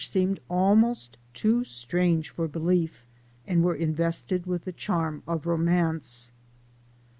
[0.01, 3.05] 3 seemed almost too strange for belief,
[3.45, 6.31] and were in vested with the charm of romance.